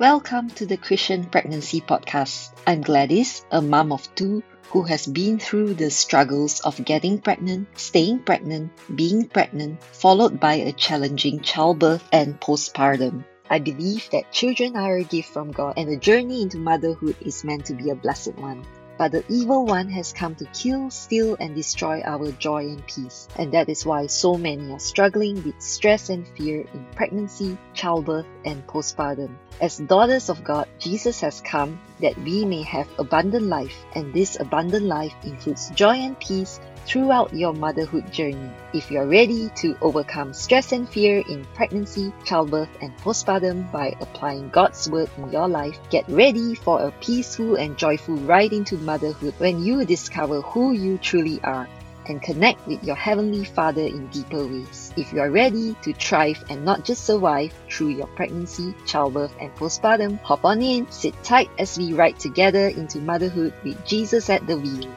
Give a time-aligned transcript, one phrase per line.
[0.00, 2.52] Welcome to the Christian Pregnancy Podcast.
[2.66, 7.68] I'm Gladys, a mom of two who has been through the struggles of getting pregnant,
[7.78, 13.26] staying pregnant, being pregnant, followed by a challenging childbirth and postpartum.
[13.50, 17.44] I believe that children are a gift from God and the journey into motherhood is
[17.44, 18.64] meant to be a blessed one.
[19.00, 23.28] But the evil one has come to kill, steal, and destroy our joy and peace.
[23.36, 28.26] And that is why so many are struggling with stress and fear in pregnancy, childbirth,
[28.44, 29.38] and postpartum.
[29.58, 34.38] As daughters of God, Jesus has come that we may have abundant life, and this
[34.38, 38.50] abundant life includes joy and peace throughout your motherhood journey.
[38.72, 44.50] If you're ready to overcome stress and fear in pregnancy, childbirth, and postpartum by applying
[44.50, 49.34] God's word in your life, get ready for a peaceful and joyful ride into motherhood
[49.38, 51.68] when you discover who you truly are
[52.06, 54.92] and connect with your Heavenly Father in deeper ways.
[54.96, 59.54] If you are ready to thrive and not just survive through your pregnancy, childbirth, and
[59.54, 64.46] postpartum, hop on in, sit tight as we ride together into motherhood with Jesus at
[64.46, 64.90] the wheel.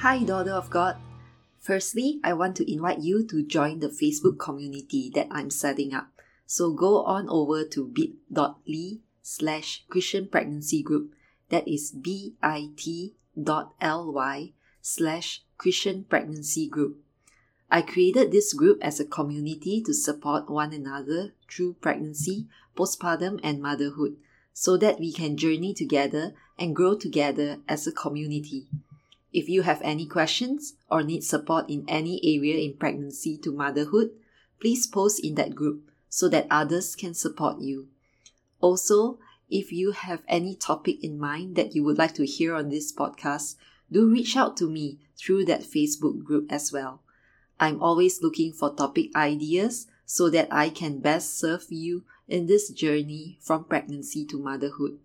[0.00, 0.96] Hi, daughter of God.
[1.58, 6.08] Firstly, I want to invite you to join the Facebook community that I'm setting up.
[6.46, 11.12] So go on over to bit.ly slash Christian Pregnancy Group.
[11.50, 12.32] That is bit.ly
[14.80, 16.96] slash Christian Pregnancy Group.
[17.70, 23.60] I created this group as a community to support one another through pregnancy, postpartum, and
[23.60, 24.16] motherhood
[24.54, 28.66] so that we can journey together and grow together as a community.
[29.32, 34.10] If you have any questions or need support in any area in pregnancy to motherhood,
[34.60, 37.88] please post in that group so that others can support you.
[38.60, 42.68] Also, if you have any topic in mind that you would like to hear on
[42.68, 43.56] this podcast,
[43.90, 47.02] do reach out to me through that Facebook group as well.
[47.58, 52.70] I'm always looking for topic ideas so that I can best serve you in this
[52.70, 54.98] journey from pregnancy to motherhood.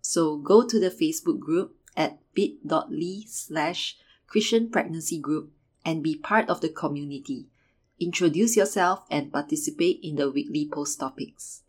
[0.00, 5.52] So go to the Facebook group at bit.ly slash Christian Pregnancy Group
[5.84, 7.48] and be part of the community.
[8.00, 11.62] Introduce yourself and participate in the weekly post topics.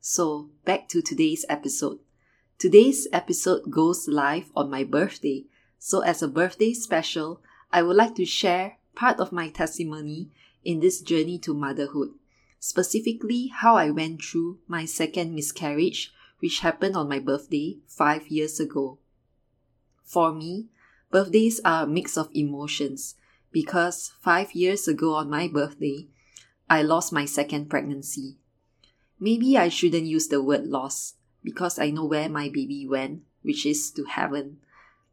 [0.00, 1.98] So, back to today's episode.
[2.58, 5.44] Today's episode goes live on my birthday.
[5.78, 7.40] So, as a birthday special,
[7.72, 10.30] I would like to share part of my testimony
[10.64, 12.10] in this journey to motherhood,
[12.60, 18.60] specifically how I went through my second miscarriage, which happened on my birthday five years
[18.60, 18.98] ago.
[20.12, 20.68] For me,
[21.10, 23.14] birthdays are a mix of emotions
[23.50, 26.08] because five years ago on my birthday,
[26.68, 28.36] I lost my second pregnancy.
[29.18, 33.64] Maybe I shouldn't use the word loss because I know where my baby went, which
[33.64, 34.58] is to heaven.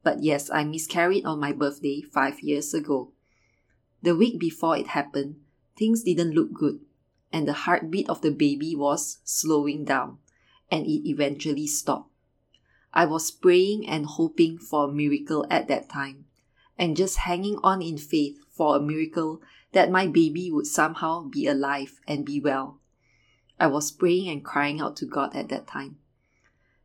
[0.04, 3.14] But yes, I miscarried on my birthday five years ago.
[4.02, 5.38] The week before it happened,
[5.78, 6.82] things didn't look good,
[7.32, 10.18] and the heartbeat of the baby was slowing down,
[10.70, 12.12] and it eventually stopped.
[12.94, 16.26] I was praying and hoping for a miracle at that time,
[16.78, 19.42] and just hanging on in faith for a miracle
[19.72, 22.80] that my baby would somehow be alive and be well.
[23.60, 25.98] I was praying and crying out to God at that time.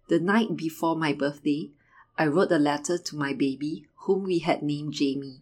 [0.08, 1.70] The night before my birthday,
[2.18, 5.40] I wrote a letter to my baby, whom we had named Jamie.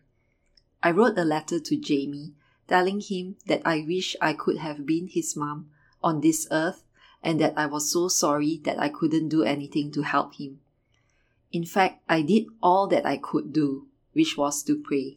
[0.83, 2.34] I wrote a letter to Jamie
[2.69, 5.71] telling him that I wish I could have been his mom
[6.03, 6.84] on this earth
[7.22, 10.60] and that I was so sorry that I couldn't do anything to help him.
[11.53, 15.16] In fact, I did all that I could do, which was to pray.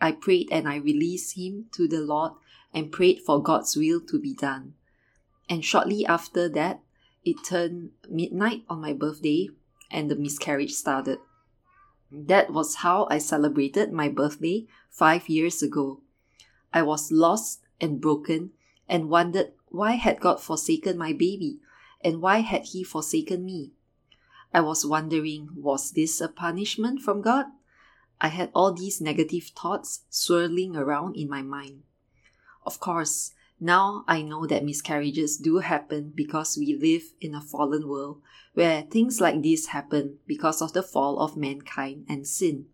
[0.00, 2.32] I prayed and I released him to the Lord
[2.72, 4.74] and prayed for God's will to be done.
[5.48, 6.80] And shortly after that,
[7.24, 9.48] it turned midnight on my birthday
[9.90, 11.18] and the miscarriage started.
[12.12, 16.00] That was how I celebrated my birthday five years ago.
[16.72, 18.50] I was lost and broken
[18.88, 21.58] and wondered why had God forsaken my baby
[22.00, 23.72] and why had he forsaken me?
[24.52, 27.46] I was wondering, was this a punishment from God?
[28.20, 31.82] I had all these negative thoughts swirling around in my mind.
[32.64, 37.88] Of course, now I know that miscarriages do happen because we live in a fallen
[37.88, 38.22] world
[38.52, 42.66] where things like this happen because of the fall of mankind and sin.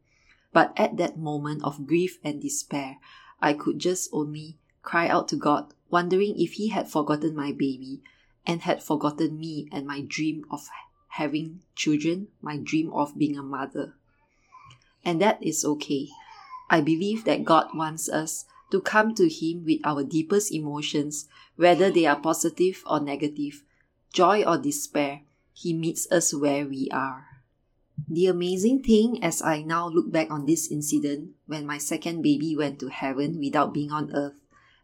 [0.53, 2.99] But at that moment of grief and despair,
[3.41, 8.03] I could just only cry out to God wondering if he had forgotten my baby
[8.47, 10.69] and had forgotten me and my dream of
[11.09, 13.95] having children, my dream of being a mother.
[15.05, 16.09] And that is okay.
[16.69, 21.27] I believe that God wants us to come to Him with our deepest emotions,
[21.57, 23.65] whether they are positive or negative,
[24.13, 25.23] joy or despair.
[25.53, 27.27] He meets us where we are.
[28.09, 32.57] The amazing thing as I now look back on this incident when my second baby
[32.57, 34.40] went to heaven without being on earth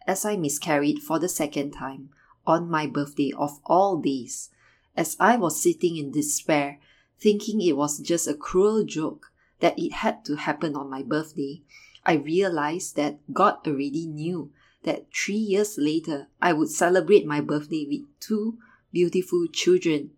[0.06, 2.10] as I miscarried for the second time
[2.46, 4.50] on my birthday of all days.
[4.96, 6.78] As I was sitting in despair,
[7.18, 11.62] thinking it was just a cruel joke that it had to happen on my birthday,
[12.04, 14.52] I realized that God already knew
[14.84, 18.58] that three years later I would celebrate my birthday with two
[18.92, 20.12] beautiful children.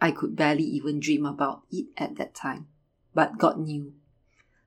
[0.00, 2.68] I could barely even dream about it at that time,
[3.14, 3.94] but God knew.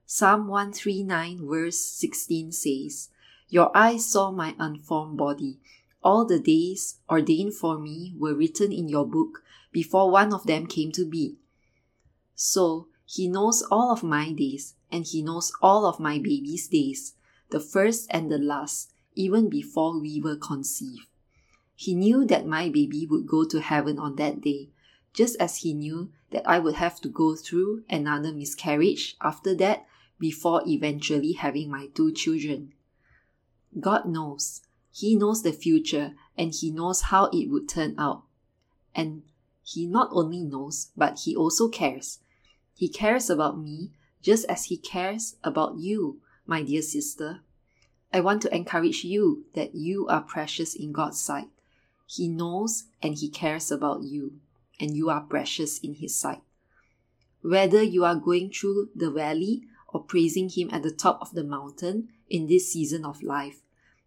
[0.06, 3.09] Psalm 139, verse 16 says,
[3.49, 5.59] Your eyes saw my unformed body.
[6.03, 10.67] All the days ordained for me were written in your book before one of them
[10.67, 11.38] came to be.
[12.35, 17.13] So, He knows all of my days, and He knows all of my baby's days,
[17.49, 21.07] the first and the last, even before we were conceived.
[21.75, 24.69] He knew that my baby would go to heaven on that day,
[25.13, 29.88] just as He knew that I would have to go through another miscarriage after that
[30.19, 32.73] before eventually having my two children.
[33.79, 34.61] God knows.
[34.91, 38.23] He knows the future and He knows how it would turn out.
[38.95, 39.23] And
[39.63, 42.19] He not only knows, but He also cares.
[42.73, 43.91] He cares about me
[44.21, 47.41] just as He cares about you, my dear sister.
[48.13, 51.49] I want to encourage you that you are precious in God's sight.
[52.07, 54.39] He knows and He cares about you,
[54.79, 56.41] and you are precious in His sight.
[57.41, 61.43] Whether you are going through the valley or praising Him at the top of the
[61.43, 63.62] mountain in this season of life.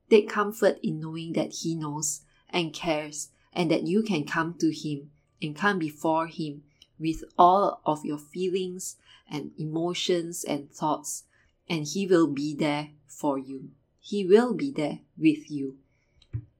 [0.08, 4.72] Take comfort in knowing that He knows and cares and that you can come to
[4.72, 5.10] Him
[5.42, 6.62] and come before Him
[6.98, 8.96] with all of your feelings
[9.30, 11.24] and emotions and thoughts,
[11.68, 13.70] and He will be there for you.
[14.00, 15.78] He will be there with you.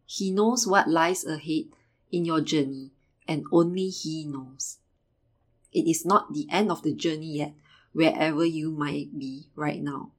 [0.07, 1.67] He knows what lies ahead
[2.11, 2.91] in your journey,
[3.29, 4.79] and only He knows.
[5.73, 7.55] It is not the end of the journey yet,
[7.93, 10.13] wherever you might be right now.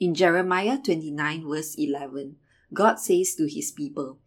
[0.00, 2.36] In Jeremiah 29, verse 11,
[2.72, 4.18] God says to his people,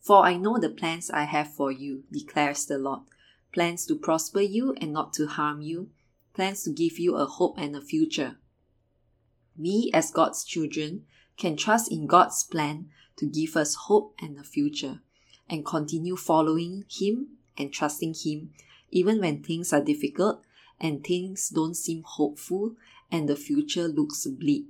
[0.00, 3.02] For I know the plans I have for you, declares the Lord
[3.52, 5.90] plans to prosper you and not to harm you,
[6.34, 8.38] plans to give you a hope and a future.
[9.56, 11.04] We, as God's children,
[11.36, 15.02] can trust in God's plan to give us hope and a future,
[15.48, 18.50] and continue following Him and trusting Him
[18.90, 20.42] even when things are difficult
[20.80, 22.74] and things don't seem hopeful
[23.10, 24.66] and the future looks bleak.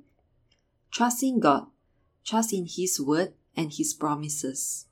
[0.92, 1.68] Trust in God,
[2.22, 4.86] trust in His word and His promises.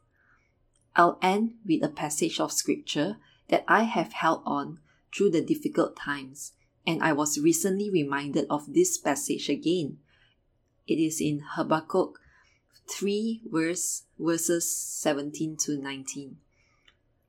[0.96, 3.18] I'll end with a passage of scripture
[3.48, 4.80] that I have held on
[5.14, 6.52] through the difficult times,
[6.86, 9.98] and I was recently reminded of this passage again.
[10.86, 12.18] It is in Habakkuk
[12.88, 16.38] 3 verse, verses 17 to 19.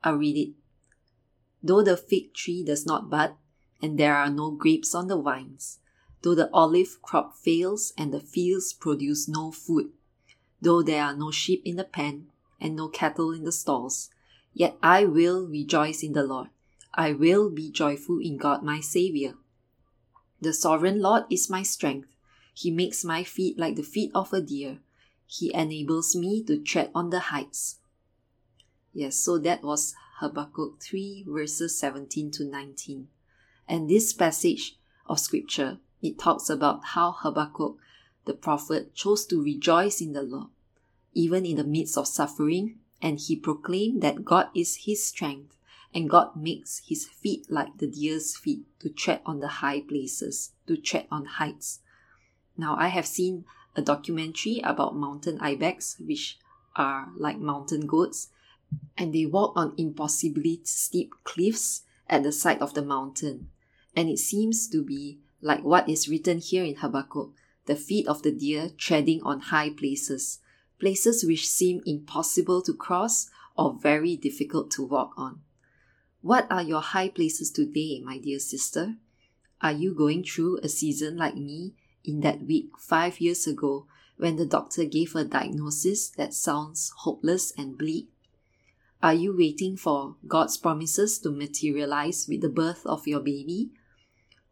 [0.01, 0.53] I'll read it.
[1.62, 3.35] Though the fig tree does not bud,
[3.81, 5.79] and there are no grapes on the vines,
[6.21, 9.91] though the olive crop fails and the fields produce no food,
[10.62, 12.27] though there are no sheep in the pen
[12.59, 14.09] and no cattle in the stalls,
[14.53, 16.50] yet I will rejoice in the Lord.
[16.94, 19.35] I will be joyful in God my Saviour.
[20.41, 22.09] The sovereign Lord is my strength.
[22.53, 24.79] He makes my feet like the feet of a deer.
[25.25, 27.77] He enables me to tread on the heights.
[28.94, 33.07] Yes, so that was Habakkuk 3 verses 17 to 19.
[33.67, 34.77] And this passage
[35.07, 37.77] of scripture, it talks about how Habakkuk,
[38.25, 40.50] the prophet, chose to rejoice in the Lord,
[41.13, 45.57] even in the midst of suffering, and he proclaimed that God is his strength,
[45.94, 50.51] and God makes his feet like the deer's feet to tread on the high places,
[50.67, 51.79] to tread on heights.
[52.58, 56.38] Now, I have seen a documentary about mountain ibex, which
[56.75, 58.29] are like mountain goats,
[58.98, 63.50] and they walk on impossibly steep cliffs at the side of the mountain
[63.96, 67.31] and it seems to be like what is written here in Habakkuk
[67.65, 70.39] the feet of the deer treading on high places,
[70.79, 75.41] places which seem impossible to cross or very difficult to walk on.
[76.21, 78.95] What are your high places today, my dear sister?
[79.62, 83.86] Are you going through a season like me in that week five years ago
[84.17, 88.10] when the doctor gave a diagnosis that sounds hopeless and bleak?
[89.03, 93.71] Are you waiting for God's promises to materialize with the birth of your baby?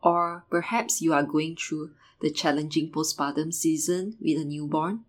[0.02, 1.92] Or perhaps you are going through
[2.22, 5.06] the challenging postpartum season with a newborn.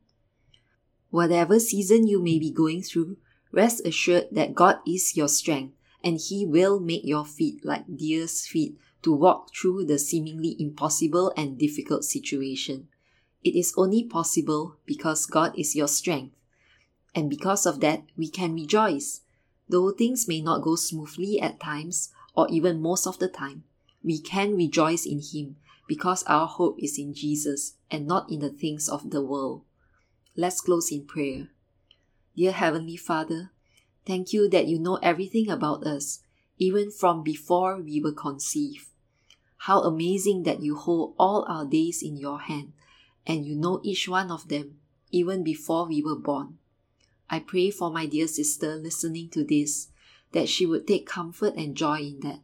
[1.11, 3.17] Whatever season you may be going through,
[3.53, 8.47] rest assured that God is your strength and He will make your feet like deer's
[8.47, 12.89] feet to walk through the seemingly impossible and difficult situation.
[13.43, 16.35] It is only possible because God is your strength.
[17.15, 19.23] And because of that, we can rejoice.
[19.69, 23.65] Though things may not go smoothly at times, or even most of the time,
[24.03, 28.51] we can rejoice in Him because our hope is in Jesus and not in the
[28.51, 29.63] things of the world.
[30.37, 31.49] Let's close in prayer.
[32.37, 33.51] Dear Heavenly Father,
[34.07, 36.21] Thank you that you know everything about us,
[36.59, 38.87] even from before we were conceived.
[39.59, 42.73] How amazing that you hold all our days in your hand,
[43.27, 44.81] and you know each one of them,
[45.11, 46.59] even before we were born.
[47.29, 49.89] I pray for my dear sister listening to this,
[50.33, 52.41] that she would take comfort and joy in that.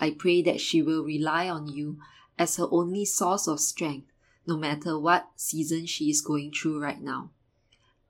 [0.00, 1.98] I pray that she will rely on you
[2.38, 4.08] as her only source of strength,
[4.46, 7.30] no matter what season she is going through right now.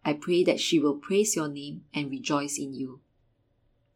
[0.04, 3.00] I pray that she will praise your name and rejoice in you.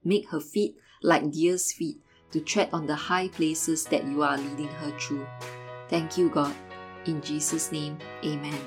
[0.03, 2.01] Make her feet like deer's feet
[2.33, 5.27] to tread on the high places that you are leading her through.
[5.89, 6.55] Thank you, God.
[7.07, 8.61] In Jesus' name, amen.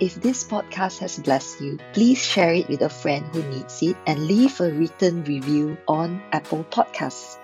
[0.00, 3.96] If this podcast has blessed you, please share it with a friend who needs it
[4.06, 7.36] and leave a written review on Apple Podcasts.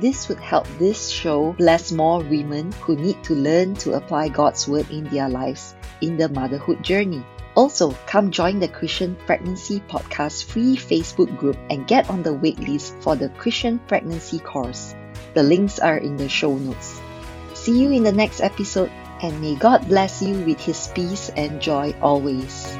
[0.00, 4.66] This would help this show bless more women who need to learn to apply God's
[4.66, 7.24] Word in their lives in the motherhood journey.
[7.54, 13.00] Also, come join the Christian Pregnancy Podcast free Facebook group and get on the waitlist
[13.04, 14.96] for the Christian Pregnancy course.
[15.34, 17.00] The links are in the show notes.
[17.54, 18.90] See you in the next episode,
[19.22, 22.79] and may God bless you with His peace and joy always.